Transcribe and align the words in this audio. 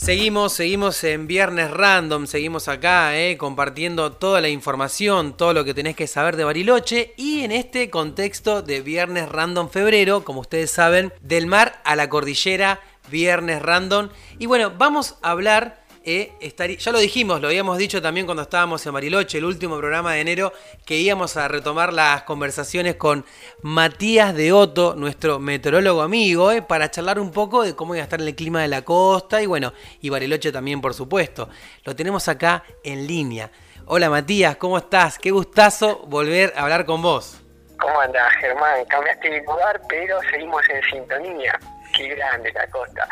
Seguimos, 0.00 0.54
seguimos 0.54 1.04
en 1.04 1.26
Viernes 1.26 1.70
Random, 1.70 2.26
seguimos 2.26 2.68
acá 2.68 3.18
eh, 3.18 3.36
compartiendo 3.36 4.12
toda 4.12 4.40
la 4.40 4.48
información, 4.48 5.36
todo 5.36 5.52
lo 5.52 5.62
que 5.62 5.74
tenés 5.74 5.94
que 5.94 6.06
saber 6.06 6.36
de 6.36 6.44
Bariloche 6.44 7.12
y 7.18 7.40
en 7.42 7.52
este 7.52 7.90
contexto 7.90 8.62
de 8.62 8.80
Viernes 8.80 9.28
Random 9.28 9.68
Febrero, 9.68 10.24
como 10.24 10.40
ustedes 10.40 10.70
saben, 10.70 11.12
del 11.20 11.46
mar 11.46 11.82
a 11.84 11.96
la 11.96 12.08
cordillera, 12.08 12.80
Viernes 13.10 13.60
Random. 13.60 14.08
Y 14.38 14.46
bueno, 14.46 14.72
vamos 14.78 15.16
a 15.20 15.32
hablar 15.32 15.79
eh, 16.04 16.76
ya 16.78 16.92
lo 16.92 16.98
dijimos, 16.98 17.40
lo 17.40 17.48
habíamos 17.48 17.76
dicho 17.76 18.00
también 18.00 18.26
cuando 18.26 18.42
estábamos 18.42 18.84
en 18.86 18.92
Bariloche, 18.92 19.38
el 19.38 19.44
último 19.44 19.76
programa 19.76 20.14
de 20.14 20.20
enero, 20.20 20.52
que 20.86 20.96
íbamos 20.96 21.36
a 21.36 21.46
retomar 21.48 21.92
las 21.92 22.22
conversaciones 22.22 22.96
con 22.96 23.24
Matías 23.62 24.34
de 24.34 24.52
Otto, 24.52 24.94
nuestro 24.96 25.38
meteorólogo 25.38 26.02
amigo, 26.02 26.52
eh, 26.52 26.62
para 26.62 26.90
charlar 26.90 27.18
un 27.18 27.30
poco 27.30 27.62
de 27.62 27.76
cómo 27.76 27.94
iba 27.94 28.02
a 28.02 28.04
estar 28.04 28.20
el 28.20 28.34
clima 28.34 28.62
de 28.62 28.68
la 28.68 28.82
costa 28.82 29.42
y 29.42 29.46
bueno, 29.46 29.72
y 30.00 30.08
Bariloche 30.08 30.52
también, 30.52 30.80
por 30.80 30.94
supuesto. 30.94 31.48
Lo 31.84 31.94
tenemos 31.94 32.28
acá 32.28 32.64
en 32.82 33.06
línea. 33.06 33.50
Hola 33.86 34.08
Matías, 34.08 34.56
¿cómo 34.56 34.78
estás? 34.78 35.18
Qué 35.18 35.30
gustazo 35.30 35.98
volver 36.06 36.52
a 36.56 36.62
hablar 36.62 36.86
con 36.86 37.02
vos. 37.02 37.40
¿Cómo 37.78 38.00
andás, 38.00 38.32
Germán? 38.40 38.84
Cambiaste 38.86 39.28
de 39.28 39.42
lugar, 39.42 39.80
pero 39.88 40.20
seguimos 40.30 40.62
en 40.68 40.82
sintonía. 40.90 41.58
Qué 41.96 42.08
grande 42.08 42.52
la 42.52 42.66
costa. 42.68 43.08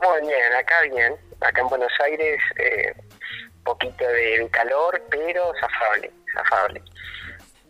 Muy 0.00 0.28
bien, 0.28 0.52
acá 0.58 0.74
bien. 0.92 1.27
Acá 1.40 1.60
en 1.60 1.68
Buenos 1.68 1.92
Aires, 2.04 2.40
eh, 2.58 2.94
poquito 3.64 4.04
de 4.04 4.48
calor, 4.50 5.02
pero 5.10 5.52
zafable, 5.60 6.10
zafable. 6.34 6.82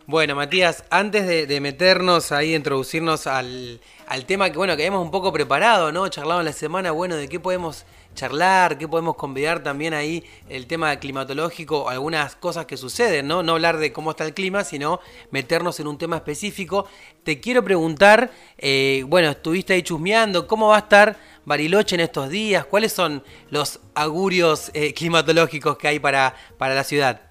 Bueno, 0.07 0.35
Matías, 0.35 0.85
antes 0.89 1.27
de, 1.27 1.61
meternos 1.61 2.31
ahí, 2.31 2.55
introducirnos 2.55 3.27
al, 3.27 3.79
al, 4.07 4.25
tema 4.25 4.49
que 4.49 4.57
bueno 4.57 4.75
que 4.75 4.81
habíamos 4.81 5.03
un 5.03 5.11
poco 5.11 5.31
preparado, 5.31 5.91
¿no? 5.91 6.07
Charlado 6.07 6.39
en 6.39 6.47
la 6.47 6.53
semana, 6.53 6.89
bueno, 6.89 7.15
de 7.15 7.29
qué 7.29 7.39
podemos 7.39 7.85
charlar, 8.15 8.77
qué 8.77 8.87
podemos 8.87 9.15
convidar 9.15 9.61
también 9.61 9.93
ahí 9.93 10.23
el 10.49 10.67
tema 10.67 10.95
climatológico, 10.97 11.89
algunas 11.89 12.35
cosas 12.35 12.65
que 12.65 12.75
suceden, 12.75 13.27
¿no? 13.27 13.43
No 13.43 13.53
hablar 13.53 13.77
de 13.77 13.93
cómo 13.93 14.11
está 14.11 14.25
el 14.25 14.33
clima, 14.33 14.63
sino 14.63 14.99
meternos 15.31 15.79
en 15.79 15.87
un 15.87 15.97
tema 15.97 16.17
específico. 16.17 16.87
Te 17.23 17.39
quiero 17.39 17.63
preguntar, 17.63 18.31
eh, 18.57 19.03
bueno, 19.05 19.29
estuviste 19.29 19.73
ahí 19.73 19.83
chusmeando, 19.83 20.47
¿cómo 20.47 20.69
va 20.69 20.77
a 20.77 20.79
estar 20.79 21.17
Bariloche 21.49 21.95
en 21.95 22.01
estos 22.01 22.29
días? 22.29 22.63
¿Cuáles 22.63 22.93
son 22.93 23.23
los 23.49 23.79
augurios 23.95 24.69
eh, 24.75 24.93
climatológicos 24.93 25.79
que 25.79 25.87
hay 25.87 25.99
para, 25.99 26.35
para 26.59 26.75
la 26.75 26.83
ciudad? 26.83 27.21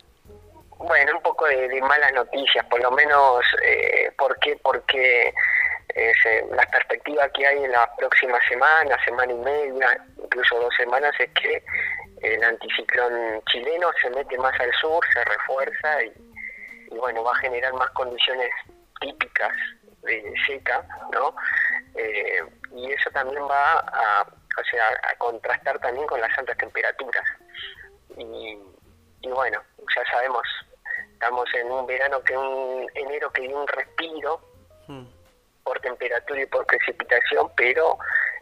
Bueno, 0.76 1.12
un 1.14 1.22
poco 1.22 1.46
de, 1.46 1.80
malas 1.82 2.12
noticias, 2.14 2.66
por 2.66 2.82
lo 2.82 2.90
menos, 2.90 3.44
eh, 3.64 4.10
¿por 4.18 4.36
qué? 4.40 4.58
Porque 4.60 5.32
eh, 5.94 6.12
la 6.50 6.66
perspectiva 6.66 7.28
que 7.28 7.46
hay 7.46 7.62
en 7.62 7.70
la 7.70 7.88
próxima 7.94 8.40
semana, 8.48 8.98
semana 9.04 9.32
y 9.32 9.36
media, 9.36 10.04
incluso 10.20 10.58
dos 10.58 10.74
semanas, 10.76 11.14
es 11.20 11.30
que 11.40 11.62
el 12.20 12.42
anticiclón 12.42 13.40
chileno 13.52 13.88
se 14.02 14.10
mete 14.10 14.36
más 14.38 14.58
al 14.58 14.72
sur, 14.80 14.98
se 15.14 15.24
refuerza 15.26 16.02
y, 16.02 16.12
bueno, 16.96 17.22
va 17.22 17.34
a 17.34 17.36
generar 17.36 17.72
más 17.74 17.90
condiciones 17.90 18.50
típicas 19.00 19.52
de 20.02 20.34
seca, 20.44 20.84
¿no? 21.12 21.36
Eh, 21.94 22.42
y 22.72 22.92
eso 22.92 23.10
también 23.10 23.42
va 23.42 23.80
a, 23.80 24.22
o 24.22 24.64
sea, 24.70 24.84
a 25.10 25.16
contrastar 25.16 25.78
también 25.78 26.06
con 26.06 26.20
las 26.20 26.36
altas 26.38 26.56
temperaturas. 26.56 27.24
Y, 28.16 28.58
bueno, 29.28 29.62
ya 29.94 30.04
sabemos, 30.10 30.42
estamos 31.12 31.48
en 31.54 31.70
un 31.70 31.86
verano 31.86 32.20
que 32.22 32.36
un 32.36 32.86
enero 32.94 33.30
que 33.32 33.42
dio 33.42 33.60
un 33.60 33.68
respiro 33.68 34.40
hmm. 34.86 35.06
por 35.64 35.80
temperatura 35.80 36.42
y 36.42 36.46
por 36.46 36.66
precipitación, 36.66 37.50
pero 37.56 37.98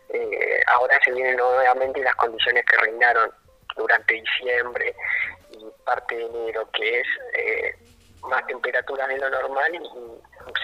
eh, 0.09 0.63
ahora 0.69 0.99
se 1.05 1.13
vienen 1.13 1.37
nuevamente 1.37 2.03
las 2.03 2.15
condiciones 2.17 2.65
que 2.65 2.77
reinaron 2.79 3.31
durante 3.77 4.15
diciembre 4.15 4.95
y 5.51 5.65
parte 5.85 6.17
de 6.17 6.27
enero, 6.27 6.69
que 6.73 7.01
es 7.01 7.07
eh, 7.35 7.75
más 8.23 8.47
temperatura 8.47 9.07
de 9.07 9.19
lo 9.19 9.31
normal 9.31 9.75
y, 9.75 9.81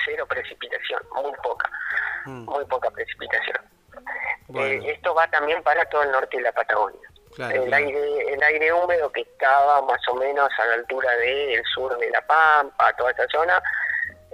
cero 0.04 0.25
precipitación, 0.26 1.03
muy 1.15 1.32
poca, 1.42 1.70
hmm. 2.25 2.44
muy 2.44 2.65
poca 2.66 2.91
precipitación. 2.91 3.59
Eh, 4.54 4.80
esto 4.86 5.14
va 5.14 5.26
también 5.28 5.62
para 5.62 5.84
todo 5.86 6.02
el 6.02 6.10
norte 6.10 6.36
de 6.36 6.42
la 6.42 6.52
Patagonia. 6.52 7.00
el, 7.38 7.72
Aire, 7.72 8.32
el 8.34 8.42
aire 8.42 8.72
húmedo 8.72 9.10
que 9.12 9.22
estaba 9.22 9.80
más 9.82 10.00
o 10.08 10.14
menos 10.16 10.48
a 10.58 10.66
la 10.66 10.74
altura 10.74 11.10
del 11.16 11.62
sur 11.74 11.96
de 11.98 12.10
La 12.10 12.20
Pampa, 12.26 12.92
toda 12.96 13.10
esa 13.10 13.26
zona, 13.28 13.62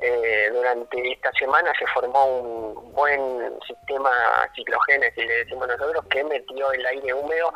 eh, 0.00 0.48
durante 0.52 1.12
esta 1.12 1.32
semana 1.32 1.72
se 1.78 1.86
formó 1.88 2.24
un 2.24 2.92
buen 2.92 3.58
sistema 3.66 4.10
ciclogénesis, 4.54 5.26
le 5.26 5.38
decimos 5.38 5.66
nosotros, 5.66 6.04
que 6.08 6.22
metió 6.22 6.72
el 6.72 6.86
aire 6.86 7.14
húmedo 7.14 7.52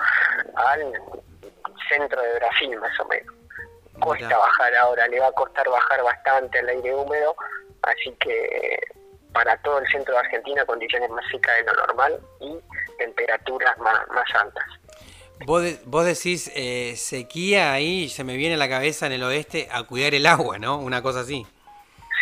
al 0.54 0.92
centro 1.88 2.20
de 2.20 2.34
Brasil 2.34 2.76
más 2.78 2.98
o 3.00 3.04
menos. 3.06 3.34
Cuesta 4.00 4.36
bajar 4.36 4.74
ahora, 4.76 5.06
le 5.06 5.20
va 5.20 5.28
a 5.28 5.32
costar 5.32 5.68
bajar 5.68 6.02
bastante 6.02 6.58
el 6.58 6.68
aire 6.68 6.94
húmedo, 6.94 7.36
así 7.82 8.12
que 8.18 8.80
para 9.32 9.56
todo 9.58 9.78
el 9.78 9.86
centro 9.88 10.14
de 10.14 10.20
Argentina 10.20 10.64
condiciones 10.64 11.10
más 11.10 11.24
secas 11.30 11.56
de 11.56 11.64
lo 11.64 11.74
normal 11.86 12.20
y 12.40 12.58
temperaturas 12.98 13.76
más, 13.78 14.08
más 14.08 14.34
altas. 14.34 14.64
Vos, 15.44 15.64
vos 15.86 16.04
decís 16.04 16.50
eh, 16.54 16.94
sequía 16.96 17.72
ahí, 17.72 18.08
se 18.08 18.22
me 18.22 18.36
viene 18.36 18.54
a 18.54 18.58
la 18.58 18.68
cabeza 18.68 19.06
en 19.06 19.12
el 19.12 19.22
oeste 19.24 19.68
a 19.72 19.82
cuidar 19.82 20.14
el 20.14 20.26
agua, 20.26 20.58
¿no? 20.58 20.78
Una 20.78 21.02
cosa 21.02 21.20
así. 21.20 21.46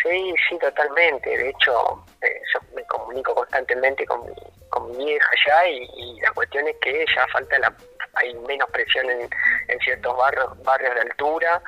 Sí, 0.02 0.34
sí, 0.48 0.58
totalmente. 0.58 1.28
De 1.28 1.50
hecho, 1.50 2.04
eh, 2.22 2.40
yo 2.54 2.60
me 2.74 2.82
comunico 2.86 3.34
constantemente 3.34 4.06
con 4.06 4.24
mi, 4.24 4.34
con 4.70 4.90
mi 4.96 5.04
vieja 5.04 5.30
ya 5.46 5.68
y, 5.68 6.20
la 6.20 6.32
cuestión 6.32 6.66
es 6.68 6.76
que 6.80 7.04
ya 7.14 7.26
falta 7.28 7.58
la, 7.58 7.74
hay 8.14 8.34
menos 8.34 8.70
presión 8.70 9.10
en, 9.10 9.28
en 9.68 9.78
ciertos 9.80 10.16
barrios, 10.16 10.62
barrios 10.62 10.94
de 10.94 11.00
altura, 11.02 11.62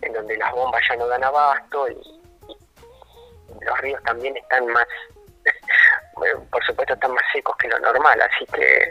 en 0.00 0.12
donde 0.14 0.36
las 0.38 0.52
bombas 0.52 0.82
ya 0.88 0.96
no 0.96 1.06
dan 1.06 1.24
abasto 1.24 1.88
y, 1.90 2.23
ríos 3.84 4.02
también 4.04 4.36
están 4.36 4.66
más, 4.66 4.86
por 6.50 6.64
supuesto 6.64 6.94
están 6.94 7.12
más 7.12 7.24
secos 7.32 7.56
que 7.56 7.68
lo 7.68 7.78
normal, 7.78 8.20
así 8.20 8.46
que 8.46 8.90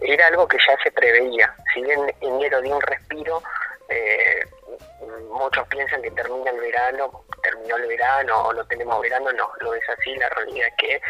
era 0.00 0.26
algo 0.26 0.46
que 0.46 0.58
ya 0.58 0.76
se 0.82 0.90
preveía. 0.92 1.54
Si 1.72 1.82
bien 1.82 2.00
enero 2.20 2.60
dio 2.60 2.76
un 2.76 2.82
respiro, 2.82 3.42
eh, 3.88 4.44
muchos 5.30 5.66
piensan 5.68 6.02
que 6.02 6.10
termina 6.10 6.50
el 6.50 6.60
verano, 6.60 7.24
terminó 7.42 7.76
el 7.76 7.86
verano 7.86 8.48
o 8.48 8.52
no 8.52 8.64
tenemos 8.66 9.00
verano, 9.00 9.32
no, 9.32 9.48
no 9.60 9.74
es 9.74 9.82
así, 9.90 10.14
la 10.16 10.28
realidad 10.30 10.68
es 10.68 10.74
que 10.78 11.00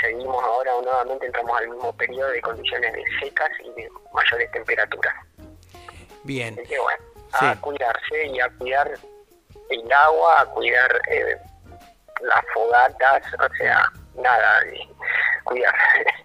seguimos 0.00 0.42
ahora 0.42 0.74
o 0.76 0.82
nuevamente 0.82 1.26
entramos 1.26 1.58
al 1.58 1.68
mismo 1.68 1.96
periodo 1.96 2.30
de 2.30 2.40
condiciones 2.40 2.92
de 2.92 3.04
secas 3.20 3.50
y 3.60 3.70
de 3.80 3.88
mayores 4.12 4.50
temperaturas. 4.52 5.14
Bien. 6.24 6.54
Así 6.58 6.68
que 6.68 6.78
bueno, 6.78 7.04
a 7.32 7.60
cuidarse 7.60 8.26
y 8.26 8.40
a 8.40 8.48
cuidar 8.58 8.92
el 9.70 9.92
agua, 9.92 10.42
a 10.42 10.46
cuidar 10.46 11.00
eh, 11.08 11.36
las 12.22 12.44
fogatas, 12.52 13.22
o 13.34 13.54
sea, 13.56 13.92
nada, 14.16 14.60
cuidar. 15.44 15.74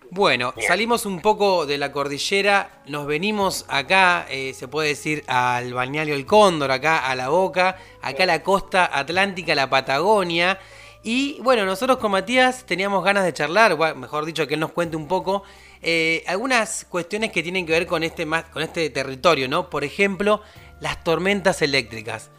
Bueno, 0.09 0.53
salimos 0.67 1.07
un 1.07 1.21
poco 1.21 1.65
de 1.65 1.79
la 1.79 1.91
cordillera, 1.91 2.69
nos 2.85 3.07
venimos 3.07 3.65
acá, 3.67 4.27
eh, 4.29 4.53
se 4.53 4.67
puede 4.67 4.89
decir, 4.89 5.23
al 5.27 5.73
balneario 5.73 6.13
El 6.13 6.27
Cóndor, 6.27 6.71
acá 6.71 7.09
a 7.09 7.15
la 7.15 7.29
Boca, 7.29 7.77
acá 8.01 8.23
a 8.23 8.27
la 8.27 8.43
costa 8.43 8.89
atlántica, 8.93 9.55
la 9.55 9.69
Patagonia. 9.69 10.59
Y 11.01 11.39
bueno, 11.41 11.65
nosotros 11.65 11.97
con 11.97 12.11
Matías 12.11 12.63
teníamos 12.65 13.03
ganas 13.03 13.25
de 13.25 13.33
charlar, 13.33 13.75
mejor 13.95 14.25
dicho, 14.25 14.45
que 14.47 14.53
él 14.53 14.59
nos 14.59 14.71
cuente 14.71 14.95
un 14.95 15.07
poco 15.07 15.43
eh, 15.81 16.23
algunas 16.27 16.85
cuestiones 16.85 17.31
que 17.31 17.43
tienen 17.43 17.65
que 17.65 17.73
ver 17.73 17.87
con 17.87 18.03
este, 18.03 18.25
con 18.25 18.61
este 18.61 18.89
territorio, 18.89 19.49
¿no? 19.49 19.69
Por 19.69 19.83
ejemplo, 19.83 20.41
las 20.79 21.03
tormentas 21.03 21.61
eléctricas. 21.61 22.29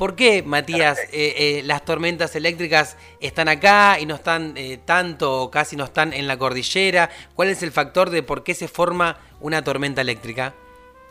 ¿Por 0.00 0.16
qué, 0.16 0.42
Matías, 0.42 0.98
eh, 1.12 1.34
eh, 1.36 1.62
las 1.62 1.84
tormentas 1.84 2.34
eléctricas 2.34 2.96
están 3.20 3.50
acá 3.50 3.98
y 4.00 4.06
no 4.06 4.14
están 4.14 4.54
eh, 4.56 4.78
tanto 4.82 5.42
o 5.42 5.50
casi 5.50 5.76
no 5.76 5.84
están 5.84 6.14
en 6.14 6.26
la 6.26 6.38
cordillera? 6.38 7.10
¿Cuál 7.34 7.50
es 7.50 7.62
el 7.62 7.70
factor 7.70 8.08
de 8.08 8.22
por 8.22 8.42
qué 8.42 8.54
se 8.54 8.66
forma 8.66 9.18
una 9.40 9.62
tormenta 9.62 10.00
eléctrica? 10.00 10.54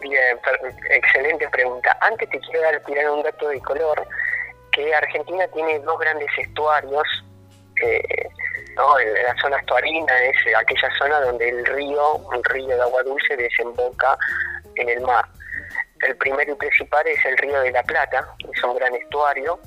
Bien, 0.01 0.39
excelente 0.89 1.47
pregunta. 1.49 1.99
Antes 2.01 2.31
te 2.31 2.39
quiero 2.39 2.61
dar 2.61 2.83
tirar 2.83 3.11
un 3.11 3.21
dato 3.21 3.49
de 3.49 3.59
color, 3.59 4.07
que 4.71 4.91
Argentina 4.91 5.47
tiene 5.53 5.77
dos 5.81 5.99
grandes 5.99 6.31
estuarios. 6.39 7.03
¿no? 8.75 8.99
En 8.99 9.13
la 9.13 9.35
zona 9.39 9.57
estuarina 9.57 10.17
es 10.23 10.55
aquella 10.57 10.89
zona 10.97 11.21
donde 11.21 11.47
el 11.47 11.63
río, 11.63 12.15
un 12.15 12.43
río 12.43 12.69
de 12.69 12.81
agua 12.81 13.03
dulce, 13.03 13.37
desemboca 13.37 14.17
en 14.77 14.89
el 14.89 15.01
mar. 15.01 15.25
El 16.07 16.15
primero 16.17 16.53
y 16.53 16.55
principal 16.55 17.05
es 17.07 17.23
el 17.25 17.37
Río 17.37 17.61
de 17.61 17.71
la 17.71 17.83
Plata, 17.83 18.27
es 18.51 18.63
un 18.63 18.75
gran 18.75 18.95
estuario, 18.95 19.59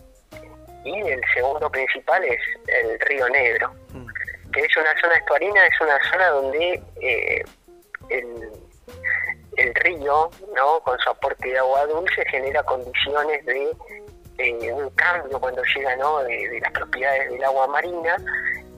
y 0.84 1.00
el 1.00 1.20
segundo 1.34 1.70
principal 1.70 2.24
es 2.24 2.40
el 2.66 2.98
Río 3.00 3.28
Negro, 3.28 3.72
mm. 3.90 4.06
que 4.52 4.60
es 4.60 4.76
una 4.76 5.00
zona 5.00 5.14
estuarina, 5.14 5.66
es 5.66 5.80
una 5.80 5.98
zona 6.10 6.28
donde 6.28 6.82
eh, 7.00 7.44
el, 8.08 9.74
río, 9.76 10.30
¿no? 10.54 10.80
con 10.80 10.98
su 10.98 11.10
aporte 11.10 11.48
de 11.48 11.58
agua 11.58 11.86
dulce, 11.86 12.24
genera 12.30 12.62
condiciones 12.62 13.44
de 13.44 13.70
eh, 14.38 14.72
un 14.72 14.90
cambio 14.90 15.38
cuando 15.38 15.62
llega 15.74 15.96
¿no? 15.96 16.22
de, 16.24 16.60
las 16.60 16.72
propiedades 16.72 17.30
del 17.30 17.44
agua 17.44 17.66
marina, 17.68 18.16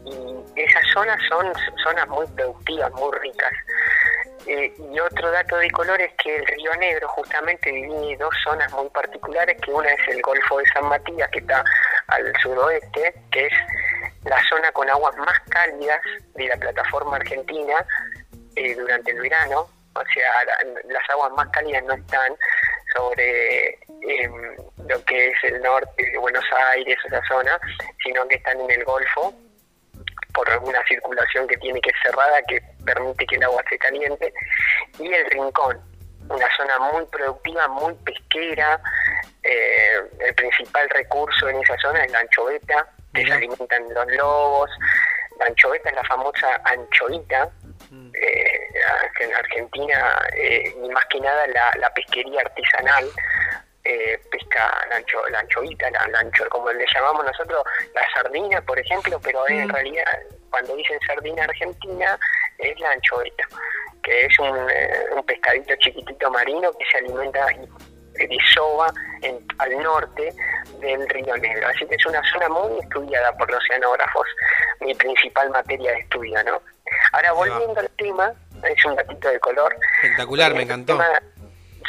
y 0.04 0.60
esas 0.60 0.82
zonas 0.92 1.18
son 1.28 1.50
zonas 1.82 2.06
muy 2.08 2.26
productivas, 2.28 2.92
muy 2.92 3.10
ricas. 3.18 3.52
Eh, 4.46 4.74
y 4.92 5.00
otro 5.00 5.30
dato 5.30 5.56
de 5.56 5.70
color 5.70 6.00
es 6.00 6.12
que 6.22 6.36
el 6.36 6.46
Río 6.46 6.74
Negro 6.76 7.08
justamente 7.08 7.70
divide 7.70 8.16
dos 8.18 8.34
zonas 8.44 8.70
muy 8.72 8.88
particulares, 8.90 9.56
que 9.62 9.70
una 9.70 9.90
es 9.90 10.08
el 10.08 10.20
Golfo 10.20 10.58
de 10.58 10.64
San 10.66 10.86
Matías, 10.86 11.30
que 11.30 11.38
está 11.38 11.64
al 12.08 12.32
suroeste, 12.42 13.14
que 13.30 13.46
es 13.46 13.52
la 14.24 14.42
zona 14.48 14.70
con 14.72 14.88
aguas 14.88 15.16
más 15.16 15.38
cálidas 15.48 16.00
de 16.34 16.48
la 16.48 16.56
plataforma 16.56 17.16
argentina 17.16 17.86
eh, 18.56 18.74
durante 18.74 19.12
el 19.12 19.20
verano, 19.20 19.68
o 19.94 20.02
sea, 20.12 20.32
las 20.88 21.10
aguas 21.10 21.32
más 21.32 21.48
cálidas 21.48 21.84
no 21.84 21.94
están 21.94 22.36
sobre 22.94 23.78
em, 24.02 24.56
lo 24.88 25.04
que 25.04 25.28
es 25.28 25.44
el 25.44 25.62
norte 25.62 26.10
de 26.10 26.18
Buenos 26.18 26.44
Aires, 26.70 26.98
esa 27.06 27.22
zona, 27.26 27.58
sino 28.02 28.26
que 28.28 28.36
están 28.36 28.60
en 28.60 28.70
el 28.70 28.84
Golfo 28.84 29.34
por 30.34 30.50
alguna 30.50 30.82
circulación 30.86 31.46
que 31.46 31.56
tiene 31.58 31.80
que 31.80 31.90
ser 31.90 32.10
cerrada 32.10 32.42
que 32.42 32.60
permite 32.84 33.24
que 33.26 33.36
el 33.36 33.44
agua 33.44 33.62
se 33.68 33.78
caliente, 33.78 34.32
y 34.98 35.12
el 35.12 35.30
Rincón, 35.30 35.80
una 36.28 36.48
zona 36.56 36.78
muy 36.92 37.06
productiva, 37.06 37.68
muy 37.68 37.94
pesquera, 38.04 38.80
eh, 39.42 40.00
el 40.20 40.34
principal 40.34 40.88
recurso 40.90 41.48
en 41.48 41.62
esa 41.62 41.76
zona 41.78 42.04
es 42.04 42.12
la 42.12 42.20
anchoveta, 42.20 42.86
que 43.14 43.24
se 43.24 43.32
alimentan 43.32 43.94
los 43.94 44.06
lobos, 44.16 44.70
la 45.38 45.46
anchoveta 45.46 45.88
es 45.88 45.94
la 45.94 46.04
famosa 46.04 46.60
anchoita, 46.64 47.48
mm. 47.90 48.10
eh, 48.14 48.64
en 49.20 49.34
Argentina, 49.34 50.22
eh, 50.36 50.74
y 50.82 50.88
más 50.88 51.04
que 51.06 51.20
nada 51.20 51.46
la, 51.78 51.94
pesquería 51.94 52.40
artesanal, 52.40 53.04
eh, 53.84 54.20
pesca 54.30 54.86
la, 54.88 54.96
ancho, 54.96 55.26
la 55.28 55.40
anchoita, 55.40 55.90
la, 55.90 56.18
ancho, 56.18 56.48
como 56.48 56.72
le 56.72 56.84
llamamos 56.94 57.24
nosotros, 57.24 57.62
la 57.94 58.02
sardina, 58.14 58.60
por 58.62 58.78
ejemplo, 58.78 59.20
pero 59.22 59.46
en 59.48 59.66
mm. 59.66 59.70
realidad 59.70 60.04
cuando 60.50 60.76
dicen 60.76 60.98
sardina 61.06 61.44
argentina 61.44 62.18
es 62.58 62.78
la 62.80 62.92
anchoeta, 62.92 63.44
que 64.02 64.26
es 64.26 64.38
un, 64.38 64.70
eh, 64.70 65.04
un 65.14 65.24
pescadito 65.24 65.74
chiquitito 65.76 66.30
marino 66.30 66.72
que 66.72 66.84
se 66.90 66.98
alimenta 66.98 67.46
de 68.14 68.38
soba 68.54 68.92
en, 69.22 69.44
al 69.58 69.82
norte 69.82 70.32
del 70.80 71.08
Río 71.08 71.36
Negro. 71.36 71.66
Así 71.68 71.84
que 71.86 71.96
es 71.96 72.06
una 72.06 72.22
zona 72.32 72.48
muy 72.48 72.78
estudiada 72.78 73.36
por 73.36 73.50
los 73.50 73.62
oceanógrafos, 73.64 74.28
mi 74.80 74.94
principal 74.94 75.50
materia 75.50 75.92
de 75.92 75.98
estudio, 75.98 76.42
¿no? 76.44 76.62
Ahora, 77.12 77.32
volviendo 77.32 77.80
al 77.80 77.90
tema, 77.96 78.32
es 78.62 78.84
un 78.84 78.94
gatito 78.94 79.28
de 79.28 79.40
color. 79.40 79.74
Espectacular, 80.02 80.54
me 80.54 80.62
encantó. 80.62 80.98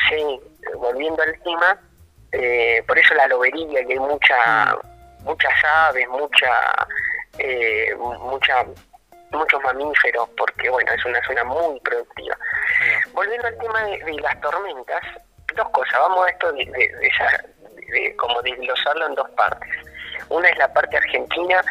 sí, 0.09 0.39
volviendo 0.77 1.21
al 1.21 1.39
tema, 1.41 1.79
eh, 2.31 2.83
por 2.87 2.97
eso 2.97 3.13
la 3.13 3.27
lobería, 3.27 3.85
que 3.85 3.93
hay 3.93 3.99
mucha, 3.99 4.77
muchas 5.23 5.53
aves, 5.63 6.07
mucha, 6.09 6.87
eh, 7.37 7.95
mucha, 7.95 8.65
muchos 9.31 9.61
mamíferos, 9.63 10.29
porque 10.37 10.69
bueno, 10.69 10.91
es 10.91 11.05
una 11.05 11.23
zona 11.25 11.43
muy 11.43 11.79
productiva. 11.81 12.37
Volviendo 13.13 13.47
al 13.47 13.57
tema 13.57 13.83
de, 13.83 14.13
las 14.21 14.39
tormentas, 14.41 15.01
dos 15.55 15.69
cosas, 15.69 15.99
vamos 15.99 16.25
a 16.25 16.29
esto 16.29 16.51
de, 16.53 16.65
de, 16.65 18.15
como 18.17 18.41
desglosarlo 18.41 19.07
en 19.07 19.15
dos 19.15 19.29
partes. 19.31 19.69
Una 20.29 20.49
es 20.49 20.57
la 20.57 20.73
parte 20.73 20.97
argentina, 20.97 21.61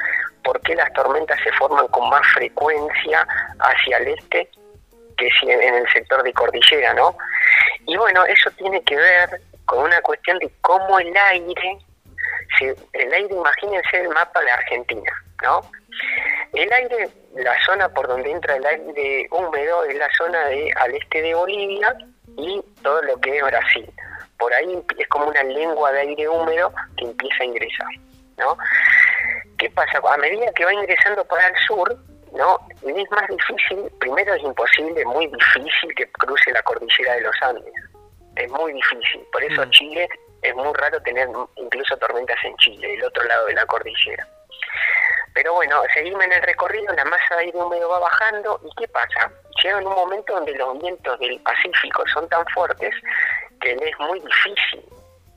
por 0.43 0.61
qué 0.61 0.75
las 0.75 0.93
tormentas 0.93 1.39
se 1.43 1.51
forman 1.53 1.89
con 1.89 2.09
más 2.09 2.27
frecuencia 2.35 3.27
hacia 3.59 3.97
el 3.99 4.09
este 4.09 4.49
que 5.17 5.29
si 5.39 5.51
en 5.51 5.75
el 5.75 5.89
sector 5.91 6.23
de 6.23 6.33
cordillera, 6.33 6.93
¿no? 6.95 7.17
Y 7.87 7.97
bueno, 7.97 8.25
eso 8.25 8.51
tiene 8.53 8.83
que 8.83 8.97
ver 8.97 9.41
con 9.67 9.85
una 9.85 10.01
cuestión 10.03 10.39
de 10.39 10.51
cómo 10.61 10.99
el 10.99 11.17
aire, 11.17 11.79
el 12.93 13.13
aire, 13.13 13.35
imagínense 13.35 14.01
el 14.01 14.09
mapa 14.09 14.41
de 14.41 14.51
Argentina, 14.51 15.13
¿no? 15.43 15.61
El 16.53 16.73
aire, 16.73 17.09
la 17.35 17.55
zona 17.65 17.89
por 17.89 18.07
donde 18.07 18.31
entra 18.31 18.57
el 18.57 18.67
aire 18.67 19.27
húmedo 19.31 19.85
es 19.85 19.97
la 19.97 20.09
zona 20.17 20.47
de 20.47 20.73
al 20.77 20.95
este 20.95 21.23
de 21.23 21.35
Bolivia 21.35 21.97
y 22.37 22.63
todo 22.83 23.03
lo 23.03 23.21
que 23.21 23.37
es 23.37 23.43
Brasil. 23.43 23.93
Por 24.39 24.53
ahí 24.55 24.83
es 24.99 25.09
como 25.09 25.27
una 25.27 25.43
lengua 25.43 25.93
de 25.93 26.01
aire 26.01 26.29
húmedo 26.29 26.73
que 26.97 27.05
empieza 27.05 27.43
a 27.43 27.47
ingresar, 27.47 27.89
¿no? 28.39 28.57
¿Qué 29.59 29.71
pasa? 29.71 29.99
A 29.99 30.17
medida 30.17 30.53
que 30.55 30.65
va 30.65 30.73
ingresando 30.73 31.25
para 31.25 31.49
el 31.49 31.57
sur, 31.67 31.97
¿no? 32.35 32.59
Es 32.83 33.11
más 33.11 33.29
difícil, 33.29 33.91
primero 34.01 34.35
es 34.35 34.43
imposible, 34.43 35.05
muy 35.05 35.27
difícil 35.27 35.95
que 35.97 36.11
cruce 36.13 36.53
la 36.53 36.63
cordillera 36.63 37.15
de 37.15 37.21
los 37.23 37.43
Andes. 37.43 37.75
Es 38.37 38.51
muy 38.51 38.73
difícil. 38.73 39.25
Por 39.33 39.43
eso 39.43 39.65
mm. 39.65 39.71
Chile 39.71 40.09
es 40.43 40.55
muy 40.55 40.73
raro 40.75 41.01
tener 41.03 41.29
incluso 41.57 41.97
tormentas 41.97 42.37
en 42.45 42.57
Chile, 42.57 42.95
el 42.95 43.05
otro 43.05 43.23
lado 43.25 43.47
de 43.47 43.55
la 43.55 43.67
cordillera. 43.67 44.27
Pero 45.35 45.55
bueno, 45.55 45.83
seguimos 45.93 46.23
en 46.25 46.33
el 46.33 46.43
recorrido, 46.43 46.93
la 46.95 47.05
masa 47.05 47.37
de 47.37 47.43
aire 47.43 47.59
húmedo 47.59 47.89
va 47.89 47.99
bajando 47.99 48.61
y 48.65 48.71
¿qué 48.81 48.87
pasa? 48.89 49.33
Llega 49.63 49.81
en 49.81 49.87
un 49.87 49.95
momento 49.95 50.35
donde 50.35 50.55
los 50.55 50.79
vientos 50.81 51.19
del 51.19 51.41
Pacífico 51.41 52.05
son 52.13 52.29
tan 52.29 52.45
fuertes 52.55 52.95
que 53.61 53.73
es 53.73 53.99
muy 53.99 54.21
difícil 54.21 54.85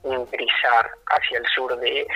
ingresar 0.04 0.90
hacia 1.06 1.38
el 1.38 1.46
sur 1.46 1.76
de 1.78 2.06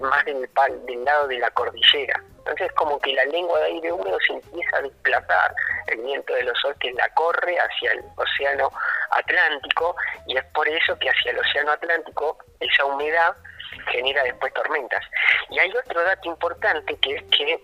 más 0.00 0.24
del, 0.24 0.48
del 0.86 1.04
lado 1.04 1.28
de 1.28 1.38
la 1.38 1.50
cordillera. 1.50 2.22
Entonces 2.38 2.72
como 2.72 2.98
que 3.00 3.12
la 3.12 3.24
lengua 3.26 3.58
de 3.60 3.66
aire 3.66 3.92
húmedo 3.92 4.18
se 4.26 4.32
empieza 4.32 4.76
a 4.76 4.82
desplazar, 4.82 5.54
el 5.88 6.00
viento 6.00 6.34
de 6.34 6.44
los 6.44 6.58
que 6.78 6.92
la 6.92 7.08
corre 7.14 7.58
hacia 7.58 7.92
el 7.92 8.02
océano 8.16 8.70
Atlántico 9.10 9.94
y 10.26 10.36
es 10.36 10.44
por 10.52 10.66
eso 10.68 10.98
que 10.98 11.10
hacia 11.10 11.32
el 11.32 11.38
océano 11.38 11.72
Atlántico 11.72 12.38
esa 12.60 12.84
humedad 12.84 13.36
genera 13.90 14.22
después 14.22 14.52
tormentas. 14.54 15.04
Y 15.50 15.58
hay 15.58 15.70
otro 15.70 16.02
dato 16.02 16.28
importante 16.28 16.96
que 16.98 17.14
es 17.16 17.22
que 17.24 17.60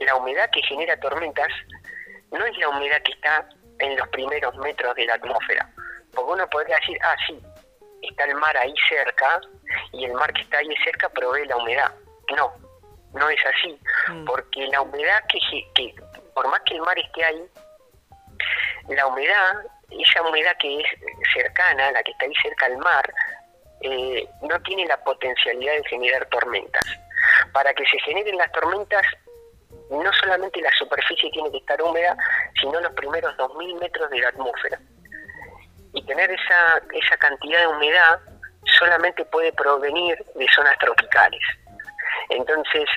la 0.00 0.16
humedad 0.16 0.50
que 0.50 0.62
genera 0.62 0.98
tormentas 0.98 1.48
no 2.30 2.44
es 2.44 2.56
la 2.58 2.68
humedad 2.68 3.02
que 3.02 3.12
está 3.12 3.48
en 3.78 3.96
los 3.96 4.08
primeros 4.08 4.54
metros 4.56 4.94
de 4.94 5.06
la 5.06 5.14
atmósfera. 5.14 5.68
Porque 6.14 6.32
uno 6.32 6.48
podría 6.50 6.76
decir, 6.76 6.98
ah, 7.02 7.16
sí, 7.26 7.40
está 8.02 8.24
el 8.24 8.34
mar 8.34 8.56
ahí 8.56 8.74
cerca 8.88 9.40
y 9.92 10.04
el 10.04 10.12
mar 10.12 10.32
que 10.32 10.42
está 10.42 10.58
ahí 10.58 10.74
cerca 10.84 11.08
provee 11.08 11.46
la 11.46 11.56
humedad. 11.56 11.92
No, 12.36 12.52
no 13.12 13.28
es 13.28 13.40
así, 13.46 13.78
mm. 14.08 14.24
porque 14.24 14.66
la 14.68 14.82
humedad 14.82 15.22
que, 15.28 15.38
que, 15.74 15.94
por 16.34 16.48
más 16.48 16.60
que 16.62 16.74
el 16.74 16.82
mar 16.82 16.98
esté 16.98 17.24
ahí, 17.24 17.44
la 18.88 19.06
humedad, 19.06 19.64
esa 19.90 20.22
humedad 20.22 20.56
que 20.58 20.80
es 20.80 20.86
cercana, 21.34 21.90
la 21.92 22.02
que 22.02 22.12
está 22.12 22.26
ahí 22.26 22.34
cerca 22.42 22.66
al 22.66 22.78
mar, 22.78 23.12
eh, 23.82 24.28
no 24.42 24.60
tiene 24.62 24.86
la 24.86 25.02
potencialidad 25.02 25.74
de 25.74 25.84
generar 25.84 26.26
tormentas. 26.26 26.84
Para 27.52 27.72
que 27.74 27.84
se 27.84 27.98
generen 28.00 28.36
las 28.36 28.50
tormentas, 28.52 29.04
no 29.90 30.12
solamente 30.12 30.60
la 30.60 30.70
superficie 30.78 31.30
tiene 31.30 31.50
que 31.50 31.58
estar 31.58 31.80
húmeda, 31.82 32.16
sino 32.60 32.80
los 32.80 32.92
primeros 32.92 33.36
2.000 33.36 33.80
metros 33.80 34.10
de 34.10 34.18
la 34.18 34.28
atmósfera 34.28 34.80
y 35.92 36.04
tener 36.04 36.30
esa, 36.30 36.82
esa 36.92 37.16
cantidad 37.16 37.60
de 37.60 37.66
humedad 37.66 38.20
solamente 38.78 39.24
puede 39.24 39.52
provenir 39.52 40.16
de 40.34 40.46
zonas 40.54 40.76
tropicales. 40.78 41.40
Entonces, 42.28 42.88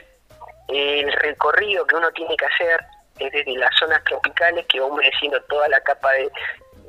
el 0.67 1.11
recorrido 1.13 1.85
que 1.85 1.95
uno 1.95 2.11
tiene 2.11 2.35
que 2.37 2.45
hacer 2.45 2.79
es 3.19 3.31
desde 3.31 3.57
las 3.57 3.75
zonas 3.77 4.03
tropicales 4.03 4.65
que 4.67 4.79
va 4.79 4.87
humedeciendo 4.87 5.41
toda 5.43 5.67
la 5.69 5.79
capa 5.81 6.11
de, 6.13 6.31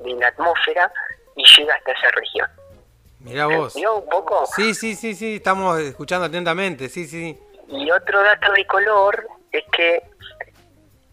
la 0.04 0.28
atmósfera 0.28 0.92
y 1.36 1.44
llega 1.56 1.74
hasta 1.74 1.92
esa 1.92 2.10
región. 2.12 2.48
Mira 3.20 3.46
vos. 3.46 3.74
¿Vio 3.74 3.96
un 3.96 4.08
poco? 4.08 4.46
Sí, 4.46 4.74
sí, 4.74 4.94
sí, 4.94 5.14
sí, 5.14 5.36
estamos 5.36 5.78
escuchando 5.80 6.26
atentamente, 6.26 6.88
sí, 6.88 7.06
sí. 7.06 7.38
Y 7.68 7.90
otro 7.90 8.22
dato 8.22 8.52
de 8.52 8.66
color 8.66 9.26
es 9.50 9.64
que 9.72 10.02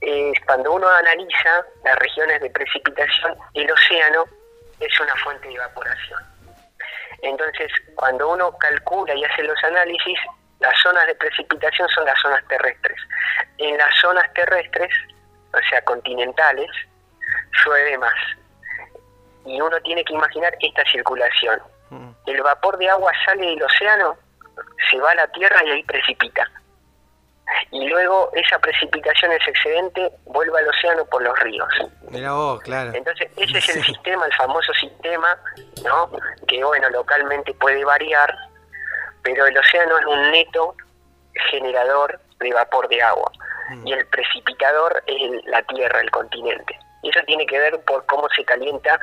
eh, 0.01 0.33
cuando 0.45 0.73
uno 0.73 0.87
analiza 0.89 1.65
las 1.85 1.97
regiones 1.99 2.41
de 2.41 2.49
precipitación, 2.49 3.37
el 3.53 3.71
océano 3.71 4.25
es 4.81 4.99
una 4.99 5.15
fuente 5.15 5.47
de 5.47 5.55
evaporación. 5.55 6.19
Entonces, 7.21 7.71
cuando 7.95 8.29
uno 8.29 8.57
calcula 8.57 9.13
y 9.13 9.23
hace 9.23 9.43
los 9.43 9.63
análisis, 9.63 10.17
las 10.59 10.77
zonas 10.81 11.05
de 11.07 11.15
precipitación 11.15 11.87
son 11.89 12.05
las 12.05 12.19
zonas 12.21 12.43
terrestres. 12.47 12.97
En 13.57 13.77
las 13.77 13.93
zonas 13.99 14.31
terrestres, 14.33 14.93
o 15.53 15.59
sea, 15.69 15.81
continentales, 15.83 16.69
llueve 17.63 17.97
más. 17.97 18.15
Y 19.45 19.59
uno 19.59 19.79
tiene 19.81 20.03
que 20.03 20.13
imaginar 20.13 20.55
esta 20.59 20.83
circulación. 20.85 21.61
Mm. 21.89 22.11
El 22.25 22.41
vapor 22.41 22.77
de 22.77 22.89
agua 22.89 23.11
sale 23.25 23.45
del 23.45 23.63
océano, 23.63 24.17
se 24.89 24.99
va 24.99 25.11
a 25.11 25.15
la 25.15 25.27
tierra 25.29 25.63
y 25.65 25.71
ahí 25.71 25.83
precipita 25.83 26.49
y 27.71 27.87
luego 27.87 28.29
esa 28.33 28.59
precipitación, 28.59 29.31
ese 29.31 29.49
excedente, 29.49 30.11
vuelve 30.25 30.59
al 30.59 30.67
océano 30.67 31.05
por 31.05 31.21
los 31.23 31.37
ríos. 31.39 31.69
Mira 32.09 32.33
vos, 32.33 32.61
claro. 32.61 32.91
Entonces, 32.93 33.31
ese 33.37 33.57
es 33.59 33.75
el 33.77 33.83
sistema, 33.85 34.25
el 34.25 34.33
famoso 34.33 34.73
sistema, 34.73 35.37
¿no? 35.85 36.11
Que, 36.47 36.61
bueno, 36.63 36.89
localmente 36.89 37.53
puede 37.53 37.85
variar, 37.85 38.35
pero 39.23 39.45
el 39.45 39.57
océano 39.57 39.97
es 39.97 40.05
un 40.05 40.31
neto 40.31 40.75
generador 41.49 42.19
de 42.39 42.53
vapor 42.53 42.89
de 42.89 43.01
agua. 43.01 43.31
Mm. 43.69 43.87
Y 43.87 43.93
el 43.93 44.05
precipitador 44.07 45.01
es 45.07 45.45
la 45.45 45.63
tierra, 45.63 46.01
el 46.01 46.11
continente. 46.11 46.77
Y 47.03 47.09
eso 47.09 47.21
tiene 47.25 47.45
que 47.45 47.57
ver 47.57 47.79
por 47.85 48.05
cómo 48.05 48.27
se 48.35 48.43
calienta 48.43 48.99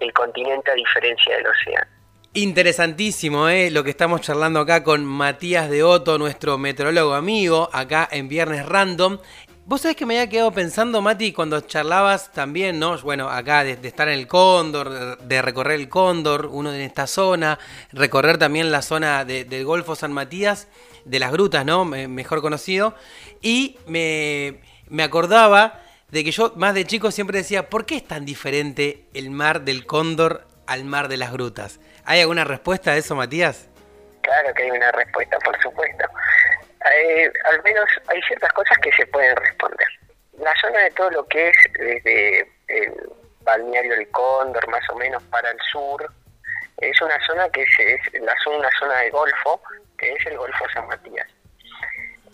el 0.00 0.12
continente 0.14 0.70
a 0.70 0.74
diferencia 0.74 1.36
del 1.36 1.46
océano. 1.46 1.95
Interesantísimo, 2.36 3.48
¿eh? 3.48 3.70
Lo 3.70 3.82
que 3.82 3.88
estamos 3.88 4.20
charlando 4.20 4.60
acá 4.60 4.84
con 4.84 5.06
Matías 5.06 5.70
de 5.70 5.82
Otto, 5.82 6.18
nuestro 6.18 6.58
meteorólogo 6.58 7.14
amigo, 7.14 7.70
acá 7.72 8.06
en 8.12 8.28
Viernes 8.28 8.66
Random. 8.66 9.16
Vos 9.64 9.80
sabés 9.80 9.96
que 9.96 10.04
me 10.04 10.18
había 10.18 10.28
quedado 10.28 10.52
pensando, 10.52 11.00
Mati, 11.00 11.32
cuando 11.32 11.58
charlabas 11.62 12.30
también, 12.34 12.78
¿no? 12.78 12.98
Bueno, 12.98 13.30
acá 13.30 13.64
de, 13.64 13.78
estar 13.82 14.08
en 14.08 14.18
el 14.18 14.26
Cóndor, 14.26 15.18
de, 15.18 15.40
recorrer 15.40 15.80
el 15.80 15.88
Cóndor, 15.88 16.50
uno 16.52 16.74
en 16.74 16.82
esta 16.82 17.06
zona, 17.06 17.58
recorrer 17.90 18.36
también 18.36 18.70
la 18.70 18.82
zona 18.82 19.24
del 19.24 19.64
Golfo 19.64 19.96
San 19.96 20.12
Matías, 20.12 20.68
de 21.06 21.18
las 21.18 21.32
grutas, 21.32 21.64
¿no? 21.64 21.86
mejor 21.86 22.42
conocido. 22.42 22.94
Y 23.40 23.78
me, 23.86 24.60
me 24.90 25.04
acordaba 25.04 25.80
de 26.10 26.22
que 26.22 26.32
yo 26.32 26.52
más 26.56 26.74
de 26.74 26.84
chico 26.84 27.10
siempre 27.10 27.38
decía, 27.38 27.70
¿por 27.70 27.86
qué 27.86 27.96
es 27.96 28.06
tan 28.06 28.26
diferente 28.26 29.06
el 29.14 29.30
mar 29.30 29.64
del 29.64 29.86
Cóndor 29.86 30.46
al 30.66 30.84
mar 30.84 31.08
de 31.08 31.16
las 31.16 31.32
grutas? 31.32 31.80
¿Hay 32.04 32.20
alguna 32.20 32.44
respuesta 32.44 32.92
a 32.92 32.96
eso, 32.96 33.14
Matías? 33.14 33.68
Claro 34.22 34.54
que 34.54 34.62
hay 34.64 34.70
una 34.70 34.90
respuesta, 34.92 35.38
por 35.38 35.60
supuesto. 35.62 36.04
Eh, 36.94 37.32
al 37.44 37.62
menos 37.62 37.88
hay 38.08 38.20
ciertas 38.22 38.52
cosas 38.52 38.78
que 38.78 38.92
se 38.92 39.06
pueden 39.06 39.36
responder. 39.36 39.88
La 40.38 40.52
zona 40.60 40.80
de 40.80 40.90
todo 40.90 41.10
lo 41.10 41.26
que 41.26 41.48
es 41.48 41.56
desde 41.72 42.40
el 42.68 42.92
balneario 43.42 43.94
del 43.96 44.08
Cóndor, 44.10 44.68
más 44.68 44.88
o 44.90 44.96
menos 44.96 45.22
para 45.24 45.50
el 45.50 45.58
sur, 45.72 46.10
es 46.78 47.00
una 47.00 47.18
zona 47.26 47.48
que 47.50 47.62
es, 47.62 48.22
la 48.22 48.34
zona, 48.44 48.58
una 48.58 48.70
zona 48.78 48.98
de 49.00 49.10
golfo, 49.10 49.62
que 49.96 50.12
es 50.12 50.26
el 50.26 50.36
Golfo 50.36 50.64
San 50.72 50.86
Matías. 50.88 51.26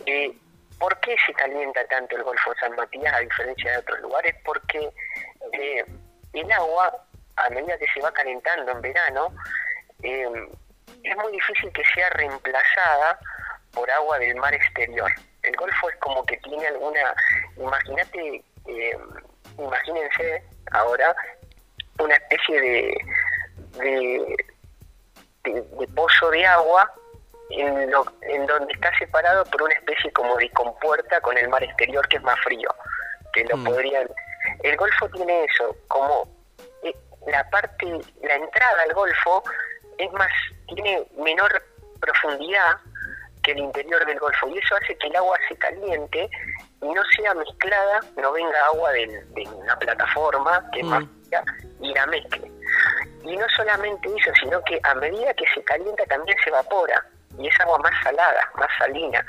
y 0.06 0.36
¿Por 0.78 0.98
qué 0.98 1.14
se 1.24 1.32
calienta 1.34 1.84
tanto 1.84 2.16
el 2.16 2.24
Golfo 2.24 2.52
San 2.58 2.74
Matías 2.74 3.14
a 3.14 3.20
diferencia 3.20 3.70
de 3.70 3.78
otros 3.78 4.00
lugares? 4.00 4.34
Porque 4.44 4.90
eh, 5.52 5.84
el 6.32 6.50
agua, 6.50 6.92
a 7.42 7.50
medida 7.50 7.76
que 7.78 7.86
se 7.92 8.00
va 8.00 8.12
calentando 8.12 8.70
en 8.72 8.80
verano, 8.80 9.34
eh, 10.02 10.28
es 11.02 11.16
muy 11.16 11.32
difícil 11.32 11.72
que 11.72 11.82
sea 11.94 12.08
reemplazada 12.10 13.18
por 13.72 13.90
agua 13.90 14.18
del 14.18 14.36
mar 14.36 14.54
exterior. 14.54 15.10
El 15.42 15.56
Golfo 15.56 15.90
es 15.90 15.96
como 15.96 16.24
que 16.24 16.36
tiene 16.38 16.66
alguna, 16.68 17.14
imagínate, 17.56 18.44
eh, 18.66 18.98
imagínense 19.58 20.42
ahora 20.70 21.14
una 21.98 22.14
especie 22.14 22.60
de, 22.60 22.94
de, 23.78 24.36
de, 25.44 25.88
pozo 25.94 26.30
de 26.30 26.46
agua 26.46 26.92
en, 27.50 27.90
lo, 27.90 28.04
en 28.22 28.46
donde 28.46 28.72
está 28.72 28.96
separado 28.98 29.44
por 29.46 29.62
una 29.62 29.74
especie 29.74 30.12
como 30.12 30.36
de 30.36 30.48
compuerta 30.50 31.20
con 31.20 31.36
el 31.36 31.48
mar 31.48 31.62
exterior 31.62 32.06
que 32.08 32.16
es 32.16 32.22
más 32.22 32.38
frío, 32.40 32.68
que 33.32 33.44
lo 33.44 33.56
mm. 33.56 33.64
podrían... 33.64 34.08
El 34.62 34.76
Golfo 34.76 35.08
tiene 35.10 35.44
eso, 35.44 35.76
como 35.88 36.28
la 37.26 37.48
parte, 37.50 37.86
la 38.22 38.34
entrada 38.34 38.82
al 38.82 38.92
Golfo 38.94 39.42
es 39.98 40.12
más, 40.12 40.30
tiene 40.68 41.06
menor 41.16 41.62
profundidad 42.00 42.78
que 43.42 43.52
el 43.52 43.58
interior 43.58 44.04
del 44.06 44.18
Golfo 44.18 44.48
y 44.48 44.58
eso 44.58 44.76
hace 44.76 44.96
que 44.96 45.08
el 45.08 45.16
agua 45.16 45.38
se 45.48 45.56
caliente 45.56 46.28
y 46.80 46.86
no 46.88 47.02
sea 47.16 47.34
mezclada, 47.34 48.00
no 48.16 48.32
venga 48.32 48.66
agua 48.66 48.92
de, 48.92 49.24
una 49.54 49.76
plataforma 49.78 50.64
que 50.72 50.82
mm. 50.82 51.08
y 51.80 51.94
la 51.94 52.06
mezcle. 52.06 52.50
Y 53.24 53.36
no 53.36 53.46
solamente 53.56 54.08
eso, 54.08 54.32
sino 54.40 54.62
que 54.64 54.80
a 54.82 54.94
medida 54.96 55.32
que 55.34 55.44
se 55.54 55.62
calienta 55.64 56.04
también 56.06 56.36
se 56.42 56.50
evapora 56.50 57.04
y 57.38 57.46
es 57.46 57.60
agua 57.60 57.78
más 57.78 57.92
salada, 58.02 58.50
más 58.56 58.68
salina. 58.78 59.24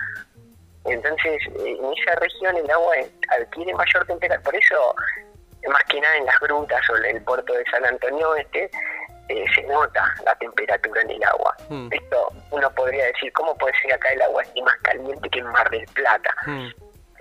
Entonces, 0.86 1.42
en 1.56 1.94
esa 1.94 2.16
región 2.20 2.58
el 2.58 2.70
agua 2.70 2.96
adquiere 3.30 3.74
mayor 3.74 4.06
temperatura. 4.06 4.44
Por 4.44 4.56
eso, 4.56 4.96
más 5.70 5.84
que 5.86 6.00
nada 6.00 6.18
en 6.18 6.26
las 6.26 6.40
grutas 6.40 6.82
o 6.90 6.98
en 6.98 7.18
el 7.18 7.24
puerto 7.24 7.54
de 7.54 7.64
San 7.72 7.86
Antonio 7.86 8.36
Este, 8.36 8.70
eh, 9.30 9.46
se 9.56 9.64
nota 9.64 10.14
la 10.26 10.36
temperatura 10.36 11.02
en 11.02 11.12
el 11.12 11.24
agua. 11.24 11.56
Hmm. 11.70 11.88
Esto 11.92 12.28
uno 12.52 12.70
podría 12.72 13.06
decir, 13.06 13.32
¿cómo 13.34 13.58
puede 13.58 13.74
ser 13.82 13.94
acá 13.94 14.10
el 14.10 14.22
agua 14.22 14.44
esté 14.44 14.62
más 14.62 14.76
caliente 14.82 15.30
que 15.30 15.40
en 15.40 15.46
Mar 15.48 15.70
del 15.70 15.86
Plata? 15.88 16.30
Hmm. 16.46 16.68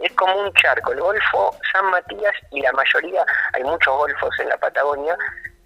Es 0.00 0.12
como 0.14 0.34
un 0.42 0.52
charco, 0.54 0.92
el 0.92 1.00
Golfo 1.00 1.56
San 1.72 1.86
Matías 1.90 2.34
y 2.50 2.60
la 2.60 2.72
mayoría, 2.72 3.24
hay 3.52 3.62
muchos 3.62 3.96
golfos 3.96 4.30
en 4.40 4.48
la 4.48 4.56
Patagonia, 4.58 5.16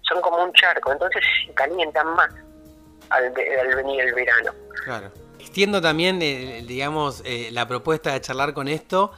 son 0.01 0.21
como 0.21 0.43
un 0.43 0.53
charco, 0.53 0.91
entonces 0.91 1.23
se 1.45 1.53
calientan 1.55 2.07
más 2.13 2.29
al, 3.09 3.31
venir 3.31 4.01
el 4.01 4.13
verano. 4.13 4.51
Claro. 4.83 5.11
Extiendo 5.39 5.81
también, 5.81 6.21
eh, 6.21 6.61
digamos, 6.67 7.23
eh, 7.25 7.49
la 7.51 7.67
propuesta 7.67 8.11
de 8.11 8.21
charlar 8.21 8.53
con 8.53 8.67
esto 8.67 9.11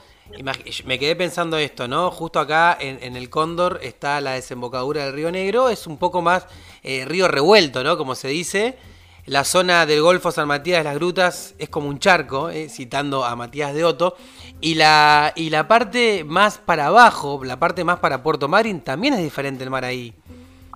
me 0.86 1.00
quedé 1.00 1.16
pensando 1.16 1.58
esto, 1.58 1.88
¿no? 1.88 2.12
Justo 2.12 2.40
acá 2.40 2.78
en, 2.80 3.16
el 3.16 3.30
Cóndor 3.30 3.80
está 3.82 4.22
la 4.22 4.34
desembocadura 4.34 5.06
del 5.06 5.14
Río 5.14 5.32
Negro, 5.32 5.70
es 5.70 5.88
un 5.88 5.98
poco 5.98 6.22
más 6.22 6.48
eh, 6.84 7.06
río 7.06 7.28
revuelto, 7.28 7.84
¿no? 7.84 7.98
Como 7.98 8.16
se 8.16 8.28
dice. 8.30 8.78
La 9.26 9.44
zona 9.44 9.86
del 9.86 10.02
Golfo 10.02 10.32
San 10.32 10.48
Matías 10.48 10.80
de 10.80 10.86
las 10.86 10.96
Grutas 10.96 11.54
es 11.60 11.70
como 11.70 11.88
un 11.88 12.00
charco, 12.00 12.50
eh, 12.50 12.68
citando 12.68 13.26
a 13.26 13.36
Matías 13.36 13.76
de 13.76 13.84
Otto. 13.84 14.18
Y 14.60 14.74
la, 14.74 15.34
y 15.36 15.52
la 15.52 15.68
parte 15.68 16.24
más 16.24 16.58
para 16.58 16.88
abajo, 16.88 17.40
la 17.44 17.58
parte 17.58 17.84
más 17.84 18.00
para 18.00 18.24
Puerto 18.24 18.48
Madryn, 18.48 18.82
también 18.82 19.14
es 19.14 19.20
diferente 19.20 19.64
el 19.64 19.70
mar 19.70 19.86
ahí. 19.86 20.16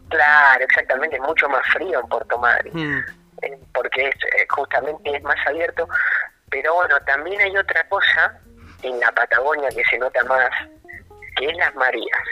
Claro, 0.07 0.63
exactamente, 0.63 1.15
es 1.15 1.21
mucho 1.23 1.49
más 1.49 1.65
frío 1.73 1.99
en 1.99 2.07
Puerto 2.07 2.37
Madryn, 2.37 2.73
hmm. 2.75 3.03
eh, 3.41 3.59
porque 3.73 4.09
es, 4.09 4.15
justamente 4.49 5.15
es 5.15 5.23
más 5.23 5.37
abierto. 5.47 5.87
Pero 6.51 6.75
bueno, 6.75 6.95
también 7.07 7.41
hay 7.41 7.57
otra 7.57 7.87
cosa 7.89 8.39
en 8.83 8.99
la 8.99 9.11
Patagonia 9.11 9.69
que 9.69 9.83
se 9.85 9.97
nota 9.97 10.23
más, 10.25 10.49
que 11.37 11.47
es 11.47 11.57
las 11.57 11.73
mareas. 11.75 12.23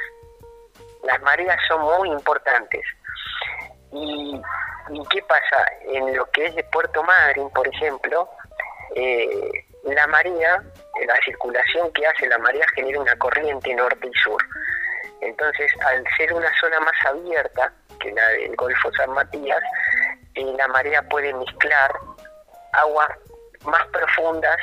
Las 1.04 1.22
mareas 1.22 1.58
son 1.68 1.82
muy 1.82 2.10
importantes. 2.10 2.82
¿Y, 3.92 4.42
qué 5.10 5.22
pasa? 5.24 5.66
En 5.88 6.16
lo 6.16 6.26
que 6.32 6.46
es 6.46 6.56
de 6.56 6.64
Puerto 6.66 7.04
Madryn, 7.04 7.50
por 7.52 7.68
ejemplo, 7.68 8.30
eh, 8.96 9.52
la 9.84 10.08
marea, 10.08 10.64
la 11.08 11.16
circulación 11.26 11.92
que 11.94 12.06
hace 12.06 12.28
la 12.28 12.38
marea 12.38 12.66
genera 12.76 13.00
una 13.00 13.16
corriente 13.18 13.74
norte 13.74 14.08
y 14.08 14.20
sur. 14.20 14.42
Entonces, 15.22 15.72
al 15.86 16.04
ser 16.18 16.34
una 16.34 16.52
zona 16.60 16.80
más 16.80 17.06
abierta 17.06 17.74
que 18.00 18.12
la 18.12 18.28
del 18.30 18.56
Golfo 18.56 18.92
San 18.94 19.12
Matías, 19.12 19.62
eh, 20.36 20.54
la 20.58 20.68
marea 20.68 21.02
puede 21.04 21.34
mezclar 21.34 21.92
aguas 22.74 23.10
más 23.66 23.86
profundas, 23.88 24.58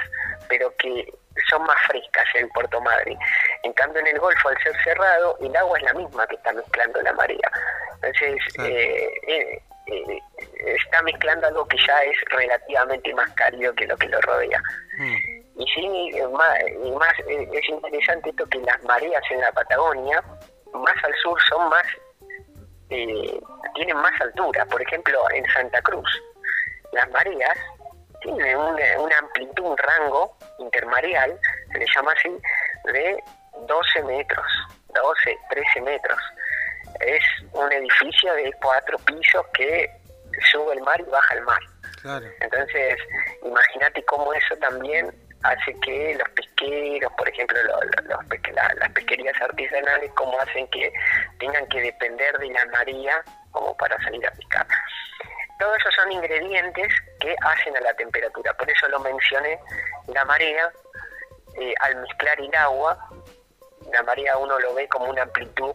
pero 0.49 0.75
que 0.77 1.13
son 1.49 1.63
más 1.65 1.79
frescas 1.87 2.27
en 2.35 2.49
Puerto 2.51 2.81
Madryn. 2.81 3.19
En 3.63 3.73
cambio, 3.75 4.01
en 4.01 4.09
el 4.09 4.19
Golfo, 4.19 4.49
al 4.49 4.63
ser 4.63 4.75
cerrado, 4.83 5.37
el 5.41 5.55
agua 5.57 5.79
es 5.79 5.85
la 5.85 5.95
misma 5.95 6.27
que 6.27 6.37
está 6.37 6.53
mezclando 6.53 7.01
la 7.03 7.13
marea. 7.13 7.51
Entonces, 8.03 8.41
eh, 8.59 9.09
eh, 9.27 9.63
eh, 9.87 10.21
está 10.77 11.03
mezclando 11.03 11.47
algo 11.47 11.67
que 11.67 11.77
ya 11.87 11.99
es 12.03 12.17
relativamente 12.31 13.13
más 13.15 13.31
cálido 13.33 13.75
que 13.75 13.87
lo 13.87 13.97
que 13.97 14.09
lo 14.09 14.21
rodea. 14.21 14.61
Mm. 14.99 15.61
Y 15.61 15.67
sí, 15.75 16.11
más, 16.33 16.59
y 16.85 16.91
más 16.93 17.13
es 17.27 17.69
interesante 17.69 18.31
esto 18.31 18.47
que 18.47 18.59
las 18.61 18.83
mareas 18.85 19.23
en 19.31 19.41
la 19.41 19.51
Patagonia, 19.53 20.23
más 20.73 21.05
al 21.05 21.15
sur, 21.23 21.41
son 21.49 21.69
más, 21.69 21.87
tienen 22.89 23.97
más 23.97 24.21
altura. 24.21 24.65
Por 24.67 24.81
ejemplo, 24.81 25.19
en 25.33 25.45
Santa 25.51 25.83
Cruz, 25.83 26.09
las 26.93 27.11
mareas 27.11 27.59
tiene 28.35 28.57
una, 28.57 29.19
amplitud, 29.19 29.65
un 29.65 29.77
rango 29.77 30.37
intermareal, 30.59 31.39
se 31.73 31.79
le 31.79 31.87
llama 31.95 32.13
así, 32.13 32.29
de 32.93 33.23
12 33.67 34.03
metros, 34.03 34.47
12, 34.95 35.39
13 35.51 35.81
metros. 35.83 36.19
Es 37.01 37.23
un 37.53 37.73
edificio 37.73 38.33
de 38.35 38.53
cuatro 38.61 38.99
pisos 38.99 39.47
que 39.55 39.91
sube 40.51 40.75
el 40.75 40.81
mar 40.83 41.01
y 41.01 41.11
baja 41.11 41.35
el 41.35 41.43
mar. 41.43 41.61
Entonces, 42.41 42.97
imagínate 43.45 44.05
cómo 44.05 44.33
eso 44.33 44.57
también 44.57 45.13
hace 45.43 45.75
que 45.81 46.17
los 46.19 46.29
pesqueros, 46.31 47.13
por 47.17 47.29
ejemplo, 47.29 47.57
las 48.07 48.91
pesquerías 48.93 49.41
artesanales, 49.41 50.11
cómo 50.15 50.39
hacen 50.41 50.67
que 50.69 50.93
tengan 51.39 51.67
que 51.69 51.81
depender 51.81 52.39
de 52.39 52.49
la 52.49 52.67
maría 52.67 53.23
como 53.53 53.77
para 53.77 53.97
salir 54.03 54.27
a 54.27 54.31
pescar. 54.31 54.67
Todos 55.59 55.77
esos 55.79 55.95
son 55.95 56.13
ingredientes 56.13 56.93
que 57.21 57.35
hacen 57.43 57.77
a 57.77 57.81
la 57.81 57.95
temperatura. 57.95 58.55
Por 58.55 58.71
eso 58.71 58.89
lo 58.89 59.01
mencioné, 59.01 59.59
la 60.07 60.25
marea, 60.25 60.71
eh, 61.61 61.75
al 61.81 61.97
mezclar 61.97 62.41
el 62.41 62.55
agua, 62.55 62.97
la 63.93 64.03
marea 64.03 64.37
uno 64.37 64.59
lo 64.59 64.75
ve 64.75 64.89
como 64.89 65.07
una 65.07 65.23
amplitud 65.23 65.73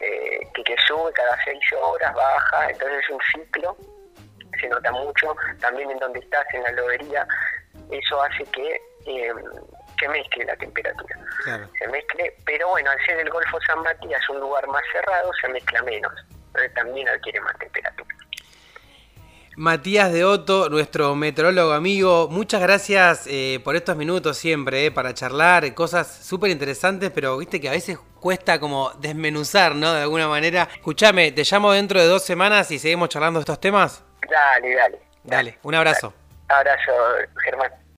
eh, 0.00 0.40
que, 0.54 0.76
sube 0.86 1.12
cada 1.12 1.36
seis 1.44 1.62
horas, 1.80 2.14
baja, 2.14 2.70
entonces 2.70 3.02
es 3.02 3.10
un 3.10 3.20
ciclo, 3.32 3.76
se 4.60 4.68
nota 4.68 4.92
mucho, 4.92 5.34
también 5.60 5.90
en 5.90 5.98
donde 5.98 6.20
estás, 6.20 6.46
en 6.52 6.62
la 6.62 6.72
lobería, 6.72 7.26
eso 7.90 8.22
hace 8.22 8.44
que 8.46 8.80
eh, 9.06 9.32
se 9.98 10.08
mezcle 10.08 10.44
la 10.44 10.56
temperatura. 10.56 11.18
Se 11.78 11.88
mezcle, 11.88 12.34
pero 12.44 12.68
bueno, 12.68 12.90
al 12.90 13.06
ser 13.06 13.18
el 13.18 13.30
Golfo 13.30 13.58
San 13.62 13.82
Matías 13.82 14.28
un 14.28 14.40
lugar 14.40 14.66
más 14.68 14.82
cerrado, 14.92 15.32
se 15.40 15.48
mezcla 15.48 15.82
menos, 15.82 16.12
entonces 16.46 16.74
también 16.74 17.08
adquiere 17.08 17.40
más 17.40 17.58
temperatura. 17.58 18.13
Matías 19.56 20.12
de 20.12 20.24
Otto, 20.24 20.68
nuestro 20.68 21.14
meteorólogo 21.14 21.72
amigo, 21.72 22.28
muchas 22.28 22.60
gracias 22.60 23.26
eh, 23.28 23.60
por 23.62 23.76
estos 23.76 23.96
minutos 23.96 24.36
siempre 24.36 24.86
eh, 24.86 24.90
para 24.90 25.14
charlar, 25.14 25.72
cosas 25.74 26.12
súper 26.12 26.50
interesantes, 26.50 27.12
pero 27.14 27.38
viste 27.38 27.60
que 27.60 27.68
a 27.68 27.72
veces 27.72 27.98
cuesta 28.18 28.58
como 28.58 28.90
desmenuzar, 28.98 29.76
¿no? 29.76 29.92
De 29.92 30.02
alguna 30.02 30.26
manera. 30.26 30.68
Escúchame, 30.74 31.30
te 31.30 31.44
llamo 31.44 31.72
dentro 31.72 32.00
de 32.00 32.06
dos 32.06 32.24
semanas 32.24 32.70
y 32.70 32.78
seguimos 32.78 33.10
charlando 33.10 33.38
estos 33.38 33.60
temas. 33.60 34.02
Dale, 34.28 34.74
dale. 34.74 35.00
Dale, 35.22 35.58
un 35.62 35.74
abrazo. 35.74 36.12
Abrazo, 36.48 36.92
Germán. 37.44 37.83